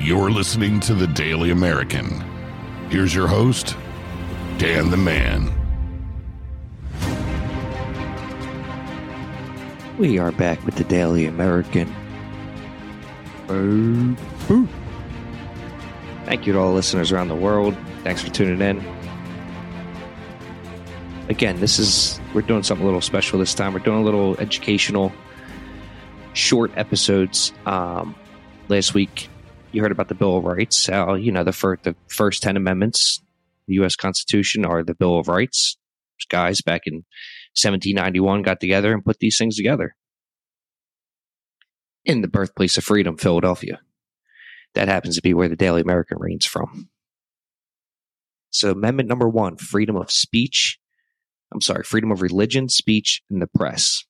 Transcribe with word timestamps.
You're 0.00 0.30
listening 0.30 0.80
to 0.80 0.94
the 0.94 1.06
Daily 1.06 1.50
American. 1.50 2.24
Here's 2.88 3.14
your 3.14 3.26
host, 3.26 3.76
Dan 4.56 4.90
the 4.90 4.96
Man. 4.96 5.52
We 9.98 10.18
are 10.18 10.32
back 10.32 10.64
with 10.64 10.76
the 10.76 10.84
Daily 10.84 11.26
American. 11.26 11.94
Thank 16.24 16.46
you 16.46 16.54
to 16.54 16.58
all 16.58 16.72
listeners 16.72 17.12
around 17.12 17.28
the 17.28 17.36
world. 17.36 17.76
Thanks 18.02 18.22
for 18.22 18.30
tuning 18.30 18.62
in. 18.62 18.82
Again, 21.28 21.60
this 21.60 21.78
is, 21.78 22.18
we're 22.32 22.40
doing 22.40 22.62
something 22.62 22.84
a 22.84 22.86
little 22.86 23.02
special 23.02 23.38
this 23.38 23.52
time. 23.52 23.74
We're 23.74 23.80
doing 23.80 24.00
a 24.00 24.04
little 24.04 24.34
educational, 24.38 25.12
short 26.32 26.72
episodes. 26.76 27.52
Um, 27.66 28.14
last 28.70 28.94
week, 28.94 29.28
you 29.72 29.82
heard 29.82 29.92
about 29.92 30.08
the 30.08 30.14
Bill 30.14 30.36
of 30.36 30.44
Rights. 30.44 30.88
You 30.88 31.32
know, 31.32 31.44
the, 31.44 31.52
fir- 31.52 31.78
the 31.82 31.96
first 32.08 32.42
10 32.42 32.56
amendments, 32.56 33.22
the 33.66 33.74
U.S. 33.74 33.96
Constitution, 33.96 34.64
are 34.64 34.82
the 34.82 34.94
Bill 34.94 35.18
of 35.18 35.28
Rights. 35.28 35.76
Guys 36.28 36.60
back 36.60 36.82
in 36.84 36.96
1791 37.56 38.42
got 38.42 38.60
together 38.60 38.92
and 38.92 39.04
put 39.04 39.18
these 39.18 39.38
things 39.38 39.56
together 39.56 39.96
in 42.04 42.20
the 42.20 42.28
birthplace 42.28 42.76
of 42.76 42.84
freedom, 42.84 43.16
Philadelphia. 43.16 43.80
That 44.74 44.88
happens 44.88 45.16
to 45.16 45.22
be 45.22 45.34
where 45.34 45.48
the 45.48 45.56
Daily 45.56 45.80
American 45.80 46.18
reigns 46.20 46.46
from. 46.46 46.90
So, 48.50 48.72
Amendment 48.72 49.08
number 49.08 49.28
one 49.28 49.56
freedom 49.56 49.96
of 49.96 50.10
speech. 50.10 50.78
I'm 51.52 51.60
sorry, 51.60 51.84
freedom 51.84 52.12
of 52.12 52.22
religion, 52.22 52.68
speech, 52.68 53.22
and 53.30 53.40
the 53.40 53.46
press. 53.46 54.04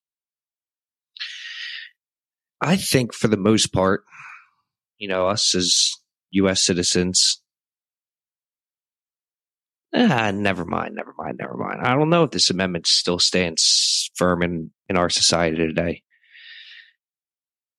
I 2.61 2.77
think 2.77 3.15
for 3.15 3.29
the 3.29 3.39
most 3.39 3.73
part, 3.73 4.05
you 5.01 5.09
know, 5.09 5.27
us 5.27 5.55
as 5.57 5.91
U.S. 6.33 6.63
citizens, 6.65 7.43
ah, 9.95 10.31
never 10.31 10.65
mind, 10.65 10.95
never 10.95 11.15
mind, 11.19 11.39
never 11.41 11.57
mind. 11.57 11.81
I 11.83 11.97
don't 11.97 12.11
know 12.11 12.25
if 12.25 12.31
this 12.31 12.51
amendment 12.51 12.87
still 12.87 13.19
stands 13.19 14.11
firm 14.15 14.43
in, 14.43 14.71
in 14.89 14.97
our 14.97 15.09
society 15.09 15.57
today. 15.57 16.03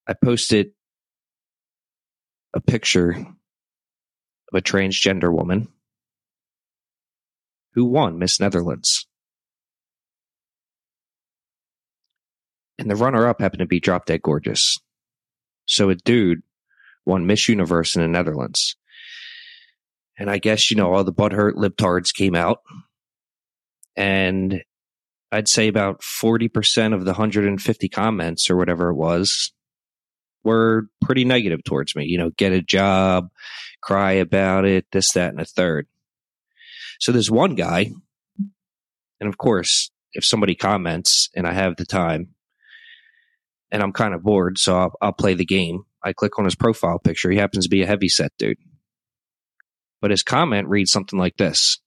I 0.07 0.13
posted 0.13 0.71
a 2.53 2.59
picture 2.59 3.11
of 3.11 4.57
a 4.57 4.61
transgender 4.61 5.31
woman 5.31 5.67
who 7.75 7.85
won 7.85 8.17
Miss 8.17 8.39
Netherlands. 8.39 9.05
And 12.79 12.89
the 12.89 12.95
runner 12.95 13.27
up 13.27 13.39
happened 13.39 13.59
to 13.59 13.67
be 13.67 13.79
Drop 13.79 14.07
Dead 14.07 14.23
Gorgeous. 14.23 14.79
So 15.67 15.91
a 15.91 15.95
dude 15.95 16.41
won 17.11 17.27
Miss 17.27 17.49
Universe 17.49 17.95
in 17.95 18.01
the 18.01 18.07
Netherlands. 18.07 18.75
And 20.17 20.29
I 20.29 20.37
guess, 20.37 20.71
you 20.71 20.77
know, 20.77 20.93
all 20.93 21.03
the 21.03 21.13
butthurt 21.13 21.53
libtards 21.53 22.13
came 22.13 22.35
out. 22.35 22.59
And 23.97 24.63
I'd 25.31 25.49
say 25.49 25.67
about 25.67 26.01
40% 26.01 26.93
of 26.93 27.01
the 27.01 27.11
150 27.11 27.89
comments 27.89 28.49
or 28.49 28.55
whatever 28.55 28.89
it 28.89 28.95
was 28.95 29.51
were 30.43 30.87
pretty 31.01 31.25
negative 31.25 31.63
towards 31.63 31.95
me. 31.95 32.05
You 32.05 32.17
know, 32.17 32.31
get 32.37 32.53
a 32.53 32.61
job, 32.61 33.29
cry 33.81 34.13
about 34.13 34.65
it, 34.65 34.85
this, 34.91 35.11
that, 35.13 35.31
and 35.31 35.41
a 35.41 35.45
third. 35.45 35.87
So 36.99 37.11
there's 37.11 37.31
one 37.31 37.55
guy, 37.55 37.91
and 39.19 39.27
of 39.27 39.37
course, 39.37 39.91
if 40.13 40.23
somebody 40.23 40.55
comments 40.55 41.29
and 41.35 41.47
I 41.47 41.53
have 41.53 41.75
the 41.75 41.85
time 41.85 42.29
and 43.71 43.81
I'm 43.81 43.91
kind 43.91 44.13
of 44.13 44.23
bored, 44.23 44.57
so 44.57 44.77
I'll, 44.77 44.93
I'll 45.01 45.13
play 45.13 45.33
the 45.33 45.45
game. 45.45 45.83
I 46.03 46.13
click 46.13 46.39
on 46.39 46.45
his 46.45 46.55
profile 46.55 46.99
picture. 46.99 47.29
He 47.29 47.37
happens 47.37 47.65
to 47.65 47.69
be 47.69 47.83
a 47.83 47.87
heavy 47.87 48.09
set 48.09 48.31
dude. 48.37 48.57
But 50.01 50.11
his 50.11 50.23
comment 50.23 50.67
reads 50.67 50.91
something 50.91 51.19
like 51.19 51.37
this 51.37 51.79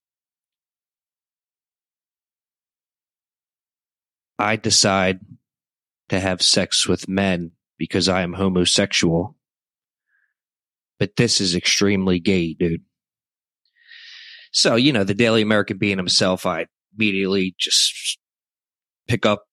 I 4.38 4.56
decide 4.56 5.20
to 6.08 6.20
have 6.20 6.42
sex 6.42 6.88
with 6.88 7.08
men 7.08 7.52
because 7.78 8.08
I 8.08 8.22
am 8.22 8.34
homosexual. 8.34 9.36
But 10.98 11.16
this 11.16 11.40
is 11.40 11.54
extremely 11.54 12.20
gay, 12.20 12.54
dude. 12.54 12.82
So, 14.52 14.76
you 14.76 14.92
know, 14.92 15.02
the 15.02 15.14
Daily 15.14 15.42
American 15.42 15.78
being 15.78 15.96
himself, 15.96 16.46
I 16.46 16.66
immediately 16.96 17.54
just 17.58 18.18
pick 19.06 19.26
up 19.26 19.44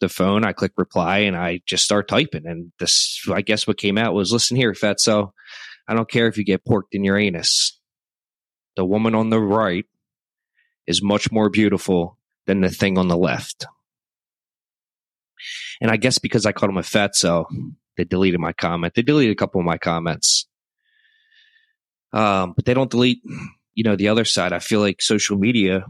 the 0.00 0.08
phone, 0.08 0.44
I 0.44 0.52
click 0.52 0.72
reply, 0.76 1.18
and 1.18 1.36
I 1.36 1.60
just 1.66 1.84
start 1.84 2.08
typing. 2.08 2.46
And 2.46 2.72
this, 2.78 3.20
I 3.32 3.42
guess 3.42 3.66
what 3.66 3.78
came 3.78 3.98
out 3.98 4.14
was 4.14 4.32
listen 4.32 4.56
here, 4.56 4.72
Fatso, 4.72 5.32
I 5.88 5.94
don't 5.94 6.10
care 6.10 6.28
if 6.28 6.38
you 6.38 6.44
get 6.44 6.64
porked 6.64 6.92
in 6.94 7.04
your 7.04 7.18
anus. 7.18 7.78
The 8.76 8.84
woman 8.84 9.14
on 9.14 9.30
the 9.30 9.40
right 9.40 9.86
is 10.86 11.02
much 11.02 11.32
more 11.32 11.50
beautiful 11.50 12.18
than 12.46 12.60
the 12.60 12.70
thing 12.70 12.98
on 12.98 13.08
the 13.08 13.16
left. 13.16 13.66
And 15.80 15.90
I 15.90 15.96
guess 15.96 16.18
because 16.18 16.46
I 16.46 16.52
called 16.52 16.70
him 16.70 16.76
a 16.76 16.82
fatso, 16.82 17.46
they 17.96 18.04
deleted 18.04 18.40
my 18.40 18.52
comment. 18.52 18.94
They 18.94 19.02
deleted 19.02 19.32
a 19.32 19.36
couple 19.36 19.60
of 19.60 19.66
my 19.66 19.78
comments. 19.78 20.46
Um, 22.12 22.54
but 22.54 22.64
they 22.64 22.74
don't 22.74 22.90
delete, 22.90 23.22
you 23.74 23.84
know, 23.84 23.96
the 23.96 24.08
other 24.08 24.24
side. 24.24 24.52
I 24.52 24.58
feel 24.58 24.80
like 24.80 25.00
social 25.00 25.38
media 25.38 25.84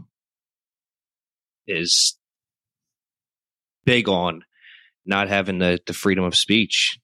is 1.67 2.17
big 3.85 4.07
on 4.09 4.43
not 5.05 5.29
having 5.29 5.59
the, 5.59 5.79
the 5.87 5.93
freedom 5.93 6.23
of 6.23 6.35
speech. 6.35 6.99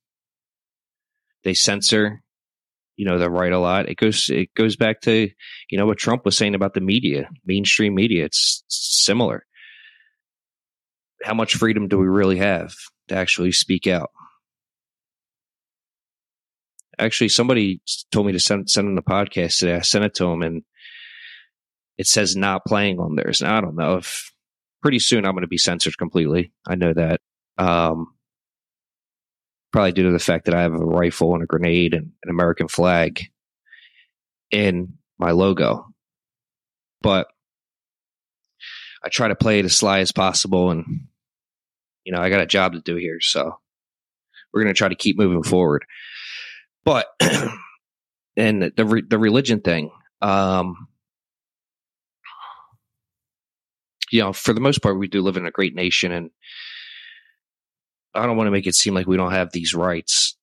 They 1.44 1.54
censor, 1.54 2.22
you 2.96 3.06
know, 3.06 3.18
the 3.18 3.30
right 3.30 3.52
a 3.52 3.60
lot. 3.60 3.90
It 3.90 3.98
goes 3.98 4.30
it 4.30 4.54
goes 4.56 4.76
back 4.76 5.02
to, 5.02 5.30
you 5.70 5.78
know, 5.78 5.86
what 5.86 5.98
Trump 5.98 6.26
was 6.26 6.38
saying 6.38 6.56
about 6.56 6.74
the 6.74 6.82
media, 6.82 7.30
mainstream 7.46 7.96
media. 7.96 8.26
It's 8.26 8.64
similar. 8.68 9.46
How 11.24 11.34
much 11.34 11.56
freedom 11.56 11.88
do 11.88 11.98
we 11.98 12.08
really 12.08 12.38
have 12.38 12.74
to 13.08 13.16
actually 13.16 13.52
speak 13.52 13.88
out? 13.88 14.12
Actually, 17.00 17.30
somebody 17.30 17.82
told 18.12 18.26
me 18.26 18.34
to 18.34 18.40
send 18.40 18.70
send 18.70 18.88
them 18.88 18.96
the 18.96 19.02
podcast 19.02 19.60
today. 19.60 19.76
I 19.76 19.82
sent 19.82 20.06
it 20.06 20.16
to 20.16 20.26
him, 20.26 20.42
and 20.42 20.64
it 21.98 22.08
says 22.08 22.36
not 22.36 22.66
playing 22.66 23.00
on 23.00 23.16
theirs. 23.16 23.42
Now 23.42 23.58
I 23.58 23.62
don't 23.62 23.76
know 23.76 23.98
if 23.98 24.32
pretty 24.82 25.00
soon 25.00 25.26
I'm 25.26 25.34
going 25.34 25.42
to 25.42 25.48
be 25.48 25.58
censored 25.58 25.98
completely. 25.98 26.52
I 26.68 26.76
know 26.76 26.94
that. 26.94 27.22
Um, 27.58 28.14
probably 29.72 29.92
due 29.92 30.04
to 30.04 30.12
the 30.12 30.20
fact 30.20 30.46
that 30.46 30.56
I 30.56 30.62
have 30.62 30.74
a 30.74 30.78
rifle 30.78 31.34
and 31.34 31.44
a 31.44 31.48
grenade 31.48 31.94
and 31.94 32.12
an 32.24 32.30
American 32.30 32.68
flag 32.68 33.22
in 34.52 34.98
my 35.18 35.32
logo. 35.32 35.88
But 37.02 37.28
I 39.04 39.10
try 39.10 39.28
to 39.28 39.36
play 39.36 39.60
it 39.60 39.66
as 39.66 39.76
sly 39.76 40.00
as 40.00 40.12
possible, 40.12 40.72
and 40.72 41.08
you 42.04 42.12
know 42.12 42.20
I 42.20 42.30
got 42.30 42.42
a 42.42 42.48
job 42.48 42.74
to 42.74 42.82
do 42.82 42.96
here, 42.96 43.20
so 43.22 43.60
we're 44.52 44.64
going 44.64 44.74
to 44.74 44.78
try 44.78 44.90
to 44.90 44.96
keep 44.96 45.18
moving 45.18 45.44
forward. 45.44 45.86
But 46.84 47.08
and 48.38 48.62
the 48.62 49.04
the 49.08 49.20
religion 49.20 49.62
thing, 49.62 49.92
um, 50.22 50.88
you 54.12 54.22
know, 54.22 54.34
for 54.34 54.54
the 54.54 54.62
most 54.62 54.81
part, 54.81 54.98
we 54.98 55.07
do 55.07 55.21
live 55.21 55.38
in 55.38 55.45
a 55.45 55.51
great 55.51 55.75
nation, 55.75 56.12
and 56.12 56.30
I 58.13 58.25
don't 58.25 58.38
want 58.38 58.48
to 58.48 58.51
make 58.51 58.68
it 58.68 58.75
seem 58.75 58.94
like 58.94 59.07
we 59.07 59.18
don't 59.18 59.33
have 59.33 59.51
these 59.51 59.74
rights. 59.74 60.38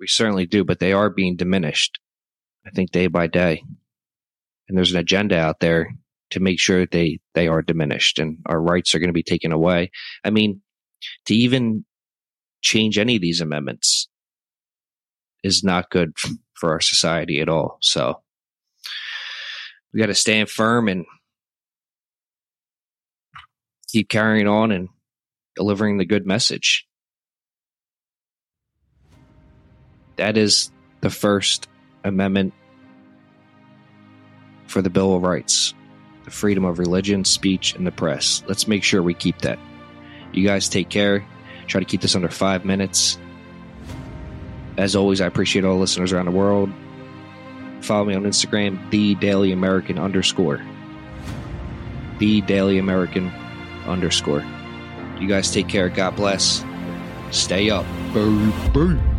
We 0.00 0.06
certainly 0.06 0.46
do, 0.46 0.64
but 0.64 0.78
they 0.78 0.92
are 0.92 1.10
being 1.10 1.36
diminished. 1.36 1.98
I 2.66 2.70
think 2.70 2.90
day 2.90 3.06
by 3.06 3.28
day, 3.28 3.62
and 4.68 4.76
there's 4.76 4.92
an 4.92 4.98
agenda 4.98 5.38
out 5.38 5.60
there 5.60 5.90
to 6.30 6.40
make 6.40 6.58
sure 6.58 6.86
they 6.86 7.20
they 7.34 7.48
are 7.48 7.62
diminished 7.62 8.18
and 8.18 8.38
our 8.46 8.60
rights 8.60 8.94
are 8.94 8.98
going 8.98 9.08
to 9.08 9.14
be 9.14 9.22
taken 9.22 9.52
away. 9.52 9.90
I 10.24 10.30
mean, 10.30 10.60
to 11.26 11.34
even 11.34 11.84
change 12.62 12.98
any 12.98 13.16
of 13.16 13.22
these 13.22 13.40
amendments 13.40 14.08
is 15.44 15.62
not 15.62 15.90
good 15.90 16.12
for 16.54 16.72
our 16.72 16.80
society 16.80 17.40
at 17.40 17.48
all. 17.48 17.78
So 17.80 18.22
we 19.92 20.00
got 20.00 20.06
to 20.06 20.14
stand 20.14 20.50
firm 20.50 20.88
and 20.88 21.06
keep 23.96 24.10
carrying 24.10 24.46
on 24.46 24.72
and 24.72 24.90
delivering 25.54 25.96
the 25.96 26.04
good 26.04 26.26
message. 26.26 26.86
That 30.16 30.36
is 30.36 30.70
the 31.00 31.08
First 31.08 31.66
Amendment 32.04 32.52
for 34.66 34.82
the 34.82 34.90
Bill 34.90 35.14
of 35.14 35.22
Rights 35.22 35.72
the 36.24 36.30
freedom 36.32 36.64
of 36.64 36.80
religion, 36.80 37.24
speech, 37.24 37.76
and 37.76 37.86
the 37.86 37.92
press. 37.92 38.42
Let's 38.48 38.66
make 38.66 38.82
sure 38.82 39.00
we 39.00 39.14
keep 39.14 39.38
that. 39.42 39.60
You 40.32 40.44
guys 40.44 40.68
take 40.68 40.88
care. 40.88 41.24
Try 41.68 41.78
to 41.78 41.84
keep 41.84 42.00
this 42.00 42.16
under 42.16 42.28
five 42.28 42.64
minutes. 42.64 43.16
As 44.76 44.96
always, 44.96 45.20
I 45.20 45.26
appreciate 45.26 45.64
all 45.64 45.78
listeners 45.78 46.12
around 46.12 46.24
the 46.24 46.32
world. 46.32 46.68
Follow 47.80 48.06
me 48.06 48.14
on 48.16 48.24
Instagram, 48.24 48.90
the 48.90 49.14
Daily 49.14 49.52
American 49.52 50.00
underscore. 50.00 50.60
The 52.18 52.40
Daily 52.40 52.78
American 52.78 53.30
underscore. 53.86 54.44
You 55.20 55.28
guys 55.28 55.50
take 55.50 55.68
care. 55.68 55.88
God 55.88 56.16
bless. 56.16 56.64
Stay 57.30 57.70
up. 57.70 57.86
Boo, 58.12 58.52
boo. 58.72 59.15